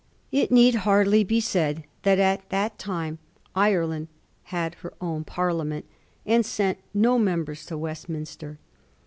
It 0.31 0.51
need 0.51 0.73
hardly 0.81 1.23
be 1.23 1.39
said 1.39 1.83
that 2.01 2.17
at 2.17 2.49
that 2.49 2.79
time 2.79 3.19
Ireland 3.53 4.07
had 4.45 4.73
her 4.81 4.95
own 4.99 5.23
Parliament, 5.23 5.85
and 6.25 6.43
sent 6.43 6.79
no 6.91 7.19
members 7.19 7.67
to 7.67 7.77
Westminster. 7.77 8.57